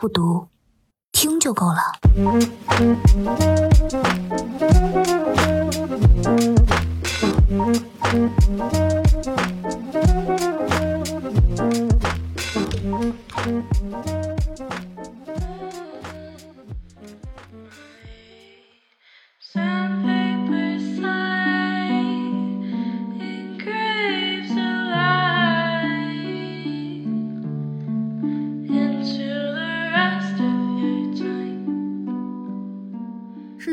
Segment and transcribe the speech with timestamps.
[0.00, 0.48] 不读，
[1.12, 1.80] 听就够了。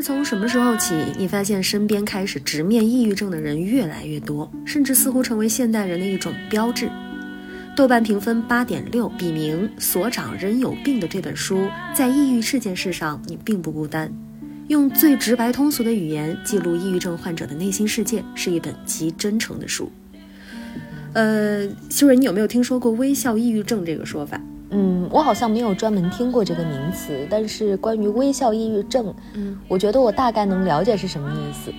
[0.08, 6.88] 从什么时候起，你发现身边开始直面抑郁症的人越来越多，甚至似乎成为现代人的一种标志？
[7.76, 14.10] 豆瓣评分八点六，笔名《所长人有病》的这本书，在抑郁这件事上，你并不孤单。
[14.68, 19.92] 用最直白通俗的语言记录抑郁症患者的内心世界，是一本极真诚的书。
[21.12, 24.40] 呃，修蕊，你有没有听说过微笑抑郁症这个说法？
[24.70, 31.72] 嗯，我好像没有专门听过这个名词，但是关于微笑抑郁症，嗯，我觉得我大概能了解是什么意思。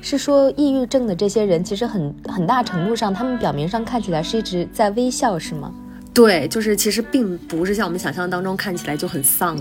[0.00, 5.72] 是说抑郁症的这些人，其实很很大程度上，他们表面上看起来是一直在微笑，是吗？
[6.12, 9.56] 对，就是其实并不是像我们想象当中看起来就很丧。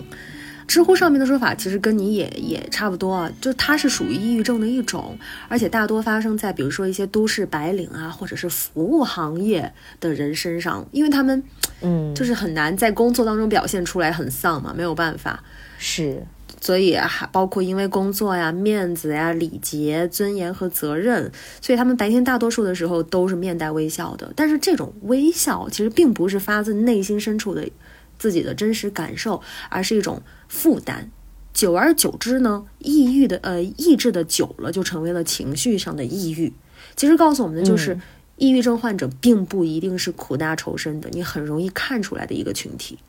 [0.72, 5.19] 知乎上面的说法其实跟你也也差不多啊，就它是属于抑郁症的一种，
[5.50, 11.44] 而且大多发生在比如说一些都市白领啊，或者是服务行业的人身上，因为他们，
[11.81, 15.44] 嗯，就是很难在工作当中表现出来很丧嘛，没有办法，
[15.77, 16.25] 是，
[16.61, 27.67] 所以还包括因为工作呀、面子呀、礼节、尊严和责任，所以他们白天大多数的时候都是面带微笑的，但是这种微笑其实并不是发自内心深处的。
[28.17, 30.22] 自己的真实感受，而是一种
[30.52, 31.10] 负担。
[31.54, 36.52] 久而久之呢，抑郁的呃，抑制的久了，就成为了情绪上的抑郁。
[36.98, 38.00] 其实告诉我们的就是，
[38.36, 43.00] 抑郁症患者并不一定是苦大仇深的，你很容易看出来的一个群体。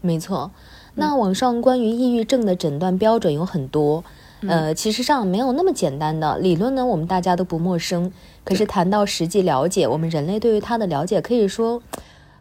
[0.00, 0.50] 没错，
[0.94, 4.04] 那网上关于抑郁症的诊断标准有很多，
[4.42, 8.10] 呃，其实上没有那么简单的理论呢，我们大家都不陌生。
[8.44, 11.82] 可是谈到实际了解，我们人类对于它的了解可以说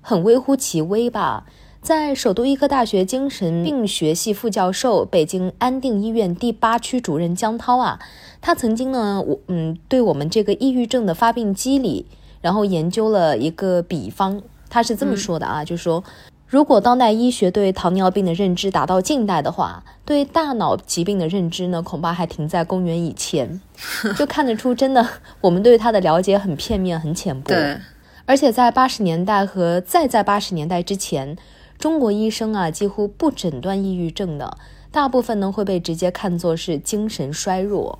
[0.01, 1.45] 很微乎其微吧。
[1.85, 7.99] 在首都医科大学精神病学系副教授、北京安定医院第八区主任江涛啊，
[8.41, 12.07] 他曾经呢，我嗯，对我们这个抑郁症的发病机理，
[12.41, 14.41] 然后研究了一个比方。
[14.67, 16.03] 他是这么说的啊，就说，
[16.47, 23.61] 如果当代医学对糖尿病的认知达到近代的话，对大脑疾病的认知呢，恐怕还停在公元以前。
[24.17, 25.07] 就看得出，真的，
[25.39, 27.49] 我们对他的了解很片面、很浅薄。
[27.49, 27.77] 对，
[28.25, 31.37] 而且在八十年代和再在八十年代之前。
[31.85, 34.57] 中国医生啊，几乎不诊断抑郁症的，
[34.89, 37.99] 大部分呢会被直接看作是精神衰弱。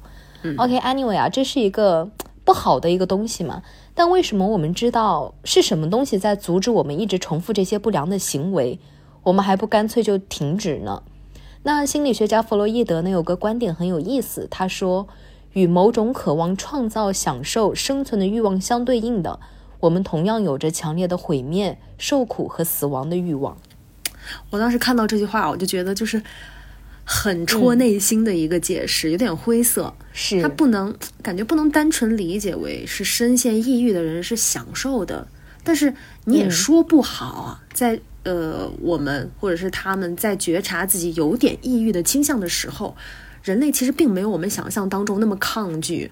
[0.57, 2.09] OK，Anyway 啊，这是一个
[2.43, 3.61] 不好的一个东西嘛。
[3.93, 8.79] 但为什么我们知道是什么东西在阻止我们一直重复这些不良的行为，
[9.21, 11.03] 我们还不干脆就停止呢？
[11.61, 15.07] 那心理学家弗洛伊德呢有个观点很有意思，他说，
[15.53, 19.39] 与某种渴望创造、享受、生存的欲望相对应的。
[19.81, 23.55] 我们同样有着强烈的毁灭、受苦和死亡的欲望。
[24.49, 26.21] 我当时看到这句话，我就觉得就是
[27.03, 29.93] 很戳内心的一个解释，有点灰色。
[30.13, 35.27] 是他不能感觉不能单纯理解为是深陷抑郁的人是享受的，
[35.63, 35.93] 但是
[36.23, 37.61] 你也说不好啊。
[37.73, 42.95] 在呃，我们或者是他们在觉察自己有点抑郁的倾向的时候，
[43.43, 46.11] 人类其实并没有我们想象当中那么抗拒。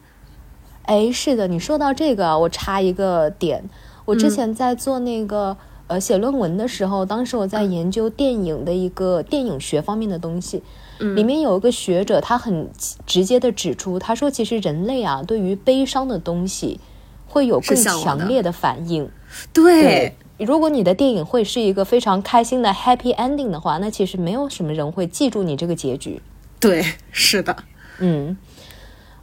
[0.84, 3.64] 哎，是的，你说到这个，我插一个点。
[4.06, 5.58] 我之前在做那个
[5.94, 10.64] 呃写论文的时候，当时我在研究电影的一个电影学方面的东西，
[10.98, 12.68] 里面有一个学者，他很
[13.06, 16.80] 直接的指出，他说其实人类啊，对于悲伤的东西
[17.28, 19.08] 会有更强烈的反应。
[19.54, 26.20] 对，如果你的电影会是一个非常开心的 happy ending 的话，那其实没有什么人会记住你这个结局。
[26.60, 27.56] 对，是的，
[28.00, 28.36] 嗯。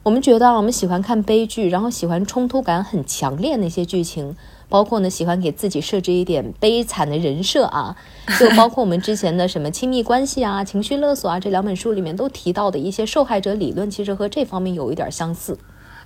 [0.03, 4.35] 我们觉得我们喜欢看悲剧，然后喜欢冲突感很强烈那些剧情，
[4.71, 7.95] 包括呢喜欢给自己设置一点悲惨的人设啊，
[8.41, 15.59] 就包括我们之前的什么亲密关系啊、 情绪勒索啊这两本书里面都提到的一些受害者理论，其实和这方面有一点相似。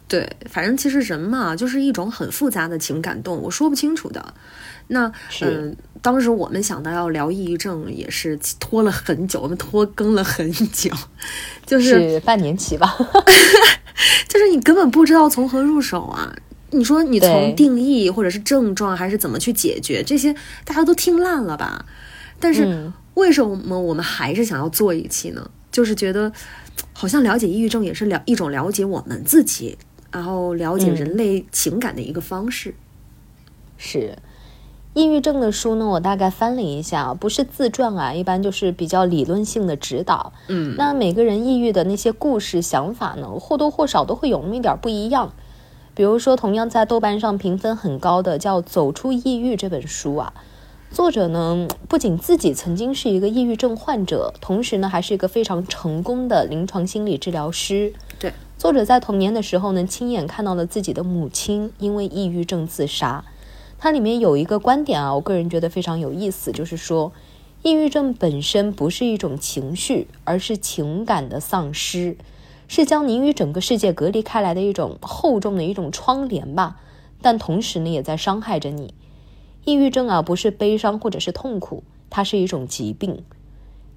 [0.07, 4.35] 对，反正其实人嘛，就是一种很复杂的情感动物，说不清楚的。
[4.89, 5.11] 那
[5.41, 10.91] 嗯，当时我们想到要聊抑郁症，也是拖了很久，我们拖更了很久，
[11.65, 12.95] 就是半年期吧。
[14.29, 16.35] 就是你根本不知道从何入手啊！
[16.75, 20.35] 你说你从定义或者是症状，还是怎么去解决这些，
[20.65, 21.87] 大家都听烂了吧？
[22.39, 25.51] 但是为什么我们还是想要做一期呢？
[25.71, 26.31] 就是觉得
[26.93, 29.79] 好像了解抑郁症也是了一种了解我们自己，
[30.11, 32.75] 然后了解人类情感的一个方式。
[33.77, 34.17] 是。
[34.95, 40.33] 抑郁症的书呢，我大概翻了一下，不是自传啊，一般就是比较理论性的指导。
[40.47, 45.33] 嗯，那每个人抑郁的那些故事、想法呢，或多或少都会有那么一点不一样。
[45.95, 50.35] 比如说，同样在豆瓣上评分很高的叫《走出抑郁》这本书啊，
[50.91, 57.93] 作者呢不仅自己曾经是一个抑郁症患者，同时呢还是一个非常成功的临床心理治疗师。
[58.19, 63.25] 对，作者在童年的时候呢，亲眼看到了自己的母亲因为抑郁症自杀。
[63.79, 67.13] 它里面有一个观点啊，我个人觉得非常有意思，就是说，
[67.63, 72.17] 抑郁症本身不是一种情绪，而是情感的丧失，
[72.75, 76.81] 是将你与整个世界隔离开来的一种厚重的一种窗帘吧。
[77.23, 78.95] 但同时呢，也在伤害着你。
[79.65, 83.23] 抑郁症啊，不是悲伤或者是痛苦，它是一种疾病。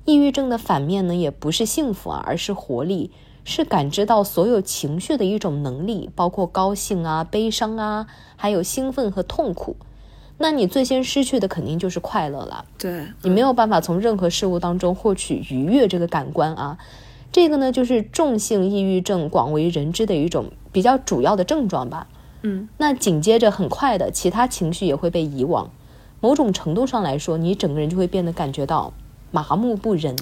[0.06, 3.10] 抑郁症的反面呢，也不是幸福啊，而是活力。
[3.44, 9.76] 是感知到所有情绪的一种能力，包括高兴啊、悲伤啊，还有兴奋和痛苦。
[10.38, 12.66] 那你最先失去的肯定就是快乐了。
[12.78, 16.78] 对你没有办法从任何事物当中获取愉悦这个感官啊。
[17.32, 22.08] 这个呢，就是重性抑郁症广为人知的一种比较主要的症状吧。
[22.42, 25.70] 嗯，那紧接着很快的，其他情绪也会被遗忘。
[26.20, 28.94] 某种程度上来说，你整个人就会变得感觉到
[29.32, 30.16] 麻木不仁。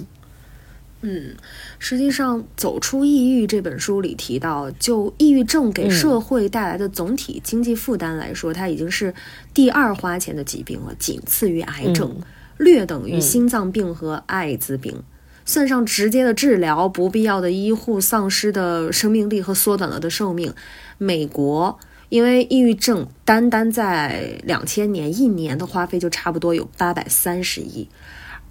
[1.01, 1.35] 嗯，
[1.77, 9.13] 实际上，《走出抑郁》这本书里提到，就抑郁症给社会带来的总体经济负担来说，它已经是
[9.53, 12.15] 第二花钱的疾病了，仅次于癌症，
[12.57, 15.03] 略等于心脏病和艾滋病。
[15.45, 20.53] 算上直接的治疗、不必要的医护丧失的生命力和缩短了的寿命，
[20.97, 27.87] 美国因为抑郁症，单单在两千年一年的花费就差不多有八百三十亿。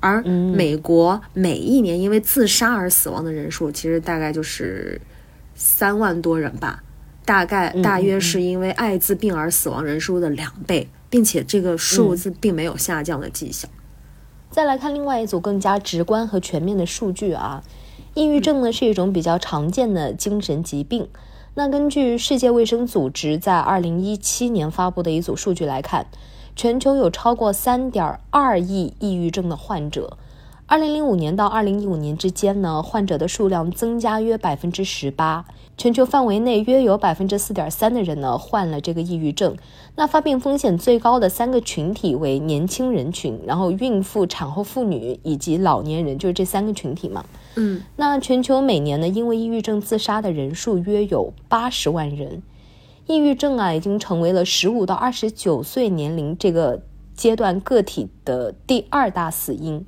[0.01, 5.01] 而美国每一年因为自杀而死亡的人数，其实大概就是
[5.55, 6.83] 三万多人吧，
[7.25, 13.71] 大概大约是因为艾滋病而死亡人数的两倍，并且这个数字并没有下降的迹象。
[14.55, 17.65] 再来看另外一组更加直观和全面的数据啊，
[18.15, 21.09] 抑郁症呢是一种比较常见的精神疾病。
[21.55, 26.07] 那根据世界卫生组织在二零一七年发布的一组数据来看。
[26.57, 30.17] 全球有超过三点二亿抑郁症的患者。
[30.67, 35.45] 二零零五年到二零一五年之间呢，患者的数量增加约百分之十八。
[35.77, 39.57] 全球范围内约有百分之四点三的人呢患了这个抑郁症。
[39.97, 47.27] 那发病风险最高的三个群体为年轻人群，然后孕妇、产后妇女以及老年人，就是这三个群体嘛。
[47.57, 52.43] 嗯，那全球每年呢，因为抑郁症自杀的人数约有八十万人。
[53.07, 56.83] 抑郁症啊，已经成为了十五到二十九岁年龄这个
[57.15, 59.85] 阶段个体的第二大死因。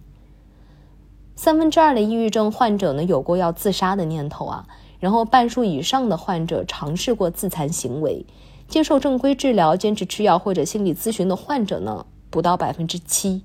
[1.37, 4.67] 三分之二的抑郁症患者呢，有过要自杀的念头啊，
[4.99, 8.25] 然后半数以上的患者尝试过自残行为。
[8.67, 13.43] 接受正规治疗、坚持吃药或者心理咨询的患者呢，不到百分之七。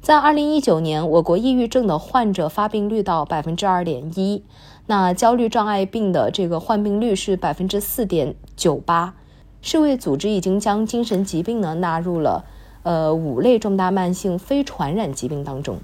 [0.00, 4.44] 在二零一九年，我国抑郁症的患者发病率到百分之二点一。
[4.86, 9.16] 那焦虑障碍病的这个患病率是百分之四点九八，
[9.60, 12.44] 世卫组织已经将精神疾病呢纳入了
[12.84, 15.78] 呃五类重大慢性非传染疾病当中。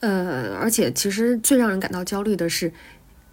[0.00, 2.72] 呃，而且其实最让人感到焦虑的是，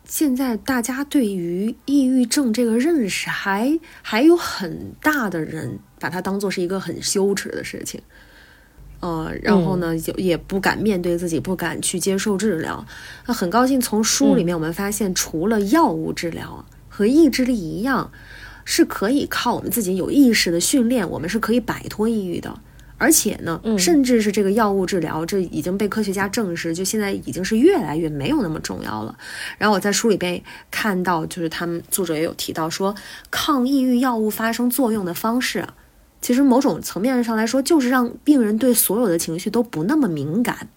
[0.06, 8.02] 现在大家对于抑郁症这个认识还还有很大的人把它当做是一个很羞耻的事情。
[9.02, 12.86] 呃，然后呢，就也不敢面对自己，不敢去接受治疗。
[13.28, 18.10] 那很高兴从书里面我们发现，除了药物治疗和意志力一样，
[18.64, 22.62] 是可以靠我们自己有意识的训练，我们是可以摆脱抑郁的。
[22.98, 29.16] 而且呢，甚至是这个药物治疗，这已经被科学家证实，就现在已经是越来越没有那么重要了。
[29.58, 32.96] 然后我在书里边看到，就是他们作者也有提到说，
[33.30, 35.66] 抗抑郁药物发生作用的方式。
[36.22, 40.70] 其实某种层面上来说，就是让病人对所有的情绪都不那么敏感。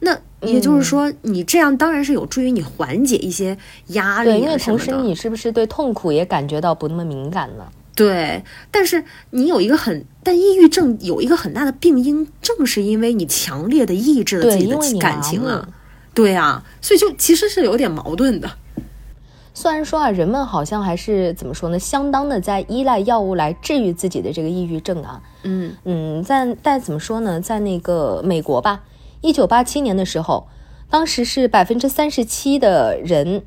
[0.00, 3.56] 那也就是说，你这样当然是有助于你缓解一些
[3.88, 4.30] 压力。
[4.30, 7.72] 对，因为同时你是不是对痛苦也感觉到不那么敏感了？
[7.98, 15.68] 对，但是你有一个很，但抑郁症有一个很大的病因，正是因为你强烈的抑制了自己的感情啊。
[16.14, 18.48] 对啊，所以就其实是有点矛盾的。
[19.52, 25.20] 虽然说啊，人们好像还是怎么说呢，相当的在依赖药物来治愈自己的这个抑郁症啊。
[25.42, 28.82] 嗯嗯，在但怎么说呢，在那个美国吧，
[29.20, 30.46] 一九八七年的时候，
[30.88, 33.42] 当时是百分之三十七的人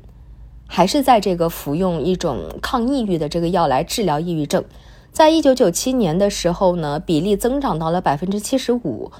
[0.74, 4.64] 还是在这个服用一种抗抑郁的这个药来治疗抑郁症。
[5.12, 9.12] 在一九九七年的时候呢，比例增长到了百分之七十五。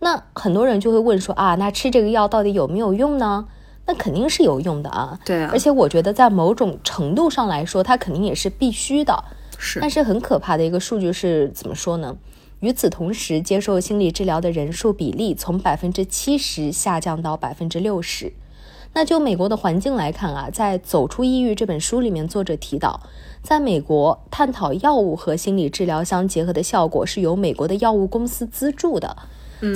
[0.00, 3.46] 那很多人就会问说啊，那吃这个药到底有没有用呢？
[3.86, 9.24] 那肯定是有用的啊，对啊，而且我觉得在某种程度上来说，它肯定也是必须的。
[9.56, 12.14] 是，但是很可怕的一个数据是怎么说呢？
[12.60, 18.34] 与此同时，接受心理治疗的人数比例从百分之七十下降到百分之六十。
[18.98, 23.00] 那就美国的环境来看啊，在《走出抑郁》这本书里面，作者提到，
[23.42, 29.16] 在美国探讨药物和心理治疗相结合的效果是由美国的药物公司资助的，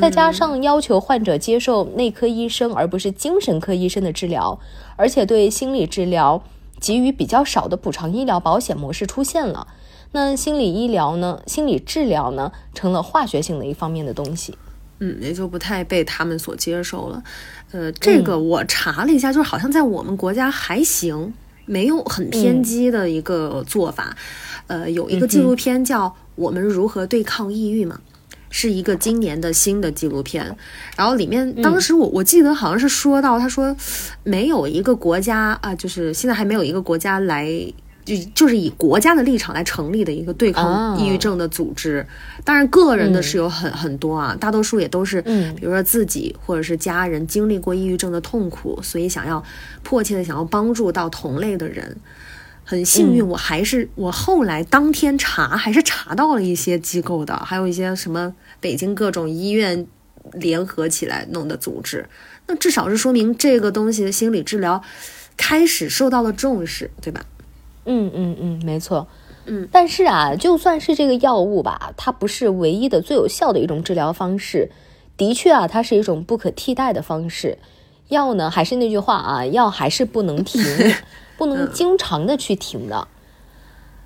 [0.00, 4.58] 再加上要求患者接受内科医生而不是精神科医生的治疗，
[4.96, 6.42] 而且对心理治疗
[6.80, 9.68] 给予比较少的补偿医疗保险模式出现了。
[10.10, 11.40] 那心理医疗呢？
[11.46, 14.56] 心理治疗呢，成了化学性的一方面的东西，
[15.04, 17.20] 嗯，也就不太被他们所接受了。
[17.72, 21.34] 呃，这个我查了一下，就是好像在我们国家还行，
[21.66, 24.16] 没有很偏激的一个做法。
[24.68, 26.06] 呃，有一个纪录片叫
[26.36, 27.98] 《我们如何对抗抑郁》嘛，
[28.48, 30.56] 是一个今年的新的纪录片。
[30.96, 33.76] 然后里面当时我我记得好像是说到，他说
[34.22, 37.50] 没有一个国家啊，就是现在还没有一个国家来。
[38.04, 42.06] 就就是以国家的立场来成立的一个对抗抑郁症的组织，
[42.44, 49.42] 当然个人的是有很很多啊，大多数也都是，比如说自己或者是家人经历过抑郁症的痛苦，所以想要
[49.82, 51.96] 迫切的想要帮助到同类的人。
[52.64, 59.84] 很幸运，我还是我后来当天查还是查到了一些机构的，还有一些什么北京各种医院
[60.34, 62.08] 联合起来弄的组织，
[62.46, 64.80] 那至少是说明这个东西的心理治疗
[65.36, 67.26] 开始受到了重视，对吧？
[67.84, 69.06] 嗯嗯嗯，没错，
[69.46, 74.70] 嗯，但是啊，就算是这个药物吧，它不是唯一的、最有效的一种治疗方式。
[75.16, 77.58] 的确啊，它是一种不可替代的方式。
[78.08, 80.62] 药呢，还是那句话啊，药还是不能停，
[81.36, 83.08] 不能经常的去停的。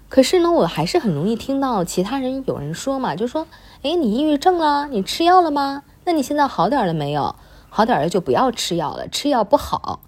[0.08, 3.46] 可是呢，我还是很容易听到其他人有人说嘛，就说
[3.82, 5.82] ：“哎，你抑郁症了，你吃药了吗？
[6.04, 7.34] 那你现在好点了没有？
[7.68, 10.00] 好点了就不要吃药了，吃药不好。”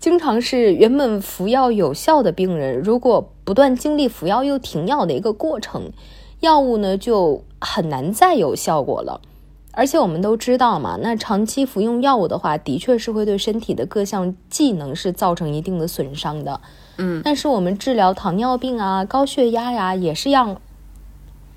[0.00, 5.92] 经常是原本服药有效的病人，如果不断经历服药又停药的一个过程，
[6.40, 9.20] 药物呢就很难再有效果了。
[9.72, 16.60] 而且我们都知道嘛，那长期服用药物的话，的确是会对身体的各项技能是造成一定的损伤的。
[16.96, 20.60] 嗯，但是我们治疗糖尿病啊、高血压呀，也是要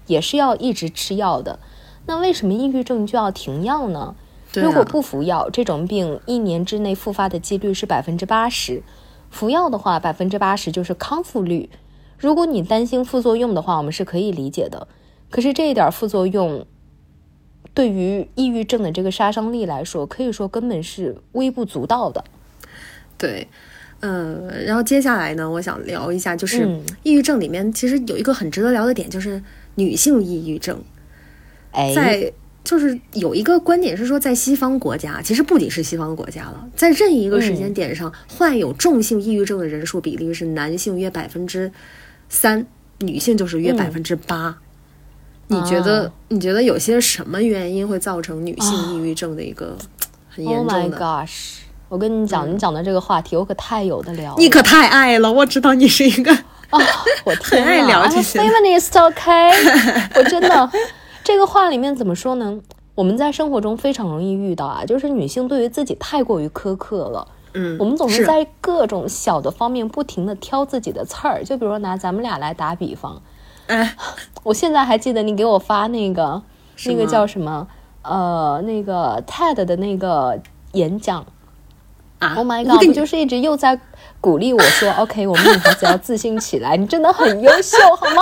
[0.05, 1.59] 也是要一直吃药的。
[2.05, 4.13] 那为什么抑郁症就要停药呢？
[4.55, 8.81] 如果不服药，这种病一年之内复发的几率是百分之八十；
[9.31, 11.69] 服药的话，百分之八十就是康复率。
[12.19, 14.87] 如果你担心副作用的话，我们是可以理解的。
[15.29, 16.65] 可是这一点副作用，
[17.73, 22.23] 对于抑郁症的这个杀伤力来说，可以说根本是微不足道的。
[23.17, 23.47] 对，
[24.01, 29.41] 嗯，然后接下来呢，我想聊一下，就是抑郁症里面其实有一个很值得聊的点，就是
[29.75, 30.79] 女性抑郁症。
[31.71, 32.33] 哎，在。
[32.63, 41.71] 就是有一个观点是说，在西方国家，其实不仅是西方国家了，在任意一个时间点上，患有重性抑郁症的人数比例是男性约百分之
[42.29, 42.65] 三，
[42.99, 44.57] 女性就是约百分之八。
[45.47, 46.11] 你觉得？
[46.29, 49.77] 你觉得有些什么原因会造成女性抑郁症的一个
[50.29, 51.57] 很严重的？Oh my gosh！
[51.89, 54.33] 我跟你讲，你讲的这个话题，我可太有的聊。
[54.39, 56.79] 你可太爱了，我知道你是一个啊，
[57.25, 58.39] 我很爱聊这些。
[58.39, 59.31] Feminist，OK？
[60.15, 60.71] 我真的。
[61.23, 62.59] 这个话里面怎么说呢？
[62.95, 67.27] 我们在生活中非常容易遇到啊，就是女性对于自己太过于苛刻了。
[67.53, 71.43] 嗯，我们总是在各种小的方面不停的挑自己的刺儿。
[71.43, 73.21] 就比如说拿咱们俩来打比方，
[73.67, 73.95] 哎，
[74.43, 76.41] 我现在还记得你给我发那个
[76.85, 77.67] 那个叫什么
[78.01, 80.39] 呃那个 TED 的那个
[80.73, 81.25] 演讲
[82.19, 83.79] 啊，Oh my God，不就是一直又在
[84.23, 88.21] 鼓励我说 OK，我们女孩子要自信起来， 你真的很优秀，好吗？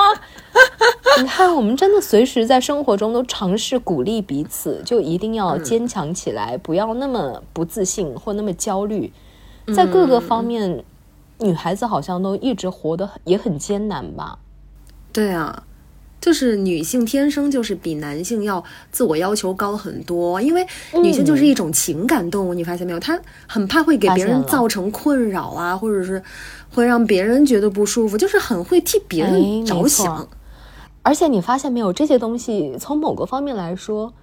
[1.21, 9.13] 你看，我们真的随时在生活中都尝试鼓励彼此，就一定要坚强起来，不要那么不自信或那么焦虑。
[9.75, 10.83] 在各个方面，
[11.37, 14.39] 女孩子好像都一直活得也很艰难吧？
[15.13, 15.61] 对啊，
[16.21, 22.99] 就是女性天生就是比男性要自我要求高很多，因为女性就是一种情感动物，你发现没有？
[22.99, 26.21] 她很怕会给别人造成困扰啊，或者是
[26.69, 30.27] 会让别人觉得不舒服，就是很会替别人着想。
[31.01, 34.13] 而且你发现没有，这些东西从某个方面来说，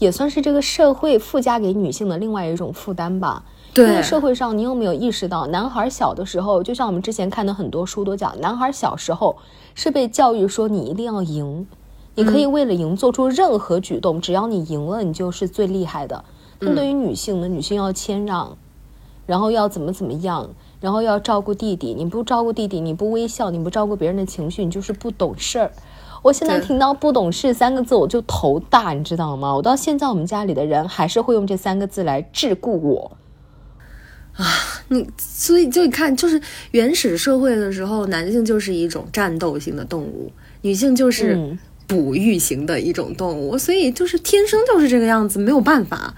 [0.00, 3.44] 也算是这个社会附加给女性的另外一种负担吧。
[3.74, 9.36] 对，因为社会上，你有没有意识到，男孩小的时候，就像我们之前看的很多书都讲，男孩小时候
[9.74, 11.66] 是被教育说你一定要赢，
[12.14, 16.24] 你可以为了赢做出任何举动，只要你赢了，你就是最厉害的。
[16.60, 18.56] 那对于女性呢，女性要谦让，
[19.26, 20.48] 然后要怎么怎么样，
[20.80, 25.72] 然后要照顾弟弟，你不照顾弟弟，你不微笑，你不照顾别人的情绪，你就是不懂事儿。
[26.22, 29.54] 我现在听到“不懂事”三个字，我就头大，你知道吗？
[29.54, 33.12] 我到现在，我们家里的人还是会用这三个字来桎梏我。
[34.36, 34.44] 啊，
[34.88, 36.40] 你所以就你看，就是
[36.72, 46.14] 原始社会的时候，男性就是一种战斗性的动物，女性就是嗯哺育型的一种动物，所以就是天生就是这个样子，没有办法。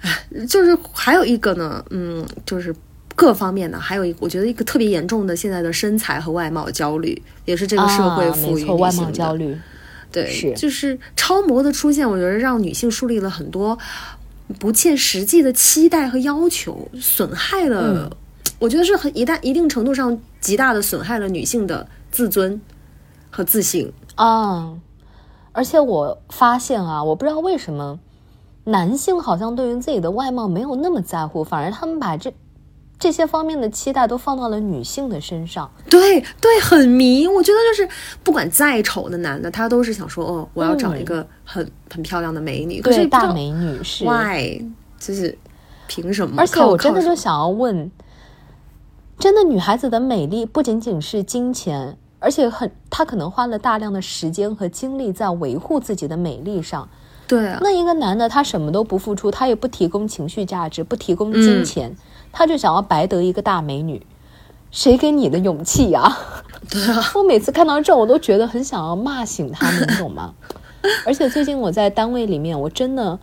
[0.00, 2.74] 唉，就是还有一个呢，嗯，就是
[3.14, 9.12] 各方面的，还有一个我觉得一个特别严重的现在的身材和外貌焦虑，也是这个社会啊、赋予女性的。
[9.12, 9.56] 焦虑。
[10.10, 13.78] 对，是就是超模的出现，我觉得让女性树立了很多
[14.58, 18.10] 不切实际的期待和要求，损害了，嗯
[18.58, 22.60] 我觉得是很一旦一定程度上极大的损害了女性的自尊
[23.28, 23.92] 和自信。
[24.14, 24.74] 啊，
[25.52, 27.98] 而且我发现啊，我不知道为什么
[28.64, 32.32] 男性好像对于自己的外貌没有那么在乎，反而他们把这
[33.02, 35.68] 这些方面的期待都放到了女性的身上。
[35.90, 37.26] 对对，很迷。
[37.26, 37.88] 我觉得就是
[38.22, 42.80] 不管再丑的男的，他都是想说，哦，我要找一个很、很漂亮的美女。
[42.80, 44.04] 可是大美女是。
[44.04, 44.64] why，
[45.00, 45.36] 就是
[45.88, 46.36] 凭什么？
[46.38, 47.90] 而且我真的就想要问，
[49.18, 56.88] 真的女孩子的美丽不仅仅是金钱，而且很她可能花了大量的时间和精力在维护自己的美丽上。
[57.26, 61.96] 对啊，那一个男的他什么都不付出，他也不提供情绪价值，不提供金钱，
[62.32, 64.04] 他就想要白得一个大美女，
[64.70, 66.16] 谁给你的勇气呀、
[66.70, 70.34] 对啊， 我每次看到这，我都觉得很想要骂醒他们，你懂吗？
[71.06, 73.18] 而且最近我在单位里面，我真的，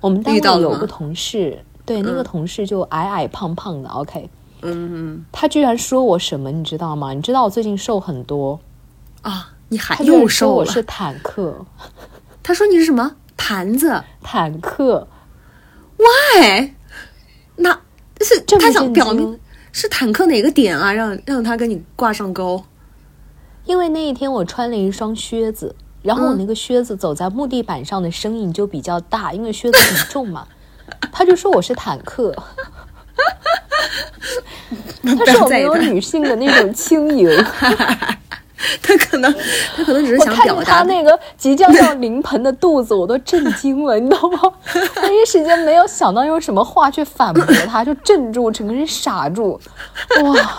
[0.00, 4.30] 我们单位有个同事，对，那个同事就矮矮胖胖的，OK，
[4.62, 7.12] 嗯他居然说我什么，你知道吗？
[7.12, 8.58] 你知道我最近瘦很多，
[9.22, 10.52] 啊，你还他又瘦了。
[10.52, 11.66] 说我是坦克，
[12.42, 14.02] 他说你是什么坛子？
[14.22, 15.06] 坦克
[15.98, 16.72] ，？Why？，
[17.56, 17.80] 那
[18.20, 19.38] 是他想表明。
[19.72, 20.92] 是坦克哪个点啊？
[20.92, 22.64] 让让他跟你挂上钩？
[23.64, 25.72] 因为那一天我穿了一双靴子，
[26.02, 30.44] 然后我嗯那个靴子走在木地板上的声音就比较大，因为靴子很 重嘛。
[31.12, 32.34] 他就说我是坦克，
[35.06, 37.28] 他说我没有女性的那种轻盈。
[38.82, 39.34] 他可能
[39.76, 44.40] 他可能只是想表达他那个即将要 临盆的肚子，我都震惊了，你知道吗？
[45.02, 49.58] 我一时间没有想到用什么话去反驳他，就镇住，整个人傻住。
[50.22, 50.58] 哇，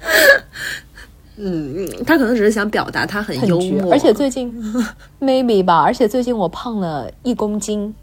[1.36, 3.82] 嗯，嗯他可能只是想表达他很幽很绝！
[3.82, 4.52] 默，而且最近
[5.20, 7.94] maybe 吧，而且最近我胖了一公斤。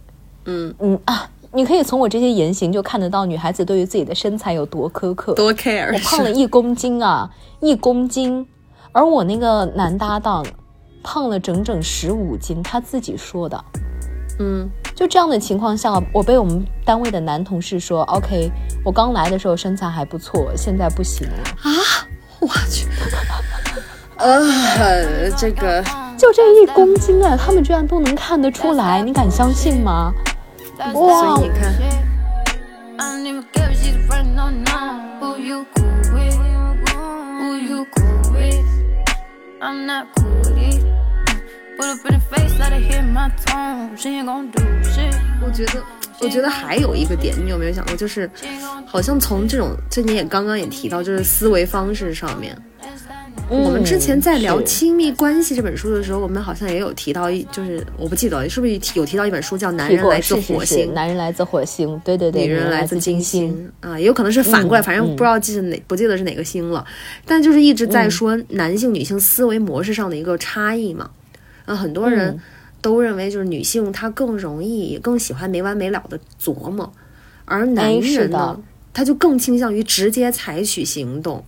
[0.45, 5.33] 嗯嗯啊，你可以从我这些言行就看得到女孩子对于自己的身材有多苛刻。
[5.33, 8.47] 多 care 我胖了一公斤啊，一公斤，
[8.97, 10.43] 而我那个男搭档
[11.03, 13.63] 胖了整整十五斤，他自己说的。
[14.39, 18.51] 嗯就这样的情况下，我被我们单位的男同事说：“OK，
[18.83, 21.43] 我刚来的时候身材还不错，现在不行了。
[21.61, 21.69] 啊，
[22.39, 22.87] 我去，
[24.17, 25.83] 呃，这个”
[26.17, 30.11] 就这一公斤啊，他们居然都能看得出来，你敢相信吗？
[30.91, 31.71] 所哇以你看，
[39.59, 40.83] I'm not cool with it.
[41.77, 43.97] Put up in the face, let her hear my tone.
[43.97, 45.15] She ain't gon' do shit.
[45.41, 45.83] 我觉得，
[46.21, 48.29] 我觉得还有一个点，你有没有想过，就是
[48.85, 52.55] 好像从这种，这你也刚刚也提到，就是思维方式上面，
[53.49, 65.15] 我们之前在聊《亲密关系》这本书的时候，我们好像也有提到一，就是我不记得是不是有提到一本书叫《男人来自是是是火星》，男人来自火星，对对对，女人来自金星啊，也有可能是反过来，嗯反正嗯。
[65.15, 66.85] 不知道记得哪，不记得是哪个星了。
[67.25, 71.09] 但就是一直在说男性、女性思维模式上的一个差异嘛。
[71.65, 72.39] 啊，很多人嗯。
[72.79, 76.91] 都认为就是女性她更容易，也更喜欢没完没了的琢磨，
[77.43, 78.59] 而男人呢，
[78.93, 81.43] 他就更倾向于直接采取行动。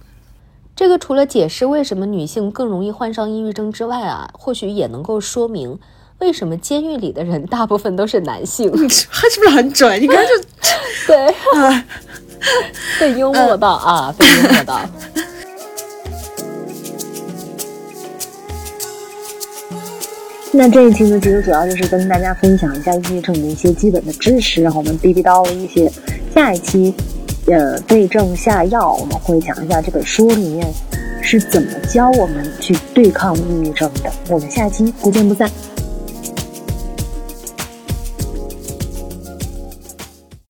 [0.80, 5.78] 这个除了解释为什么女性更容易患上抑郁症之外啊，或许也能够说明
[6.20, 8.72] 为什么监狱里的人大部分都是男性。
[9.12, 10.02] 他是不是很准？
[10.02, 10.32] 你看就
[11.06, 11.86] 对，啊，
[12.98, 14.80] 被幽默到啊，被幽默到。
[20.54, 25.92] 那这一期呢，其实主要就是跟大家分享一下抑郁症的一些基本的知识，然后我们逼逼叨了一些。
[26.34, 26.94] 下一期，
[27.52, 30.72] 呃，对症下药，我们会讲一下这本书里面
[31.22, 34.12] 是怎么教我们去对抗抑郁症的。
[34.30, 35.50] 我们下期不见不散。